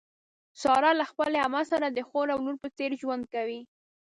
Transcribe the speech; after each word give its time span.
ساره 0.61 0.91
له 0.99 1.05
خپلې 1.11 1.37
عمه 1.45 1.61
سره 1.71 1.87
د 1.89 1.99
خور 2.07 2.27
او 2.33 2.39
لور 2.45 2.55
په 2.63 2.69
څېر 2.77 2.91
ژوند 3.01 3.23
کوي. 3.33 3.61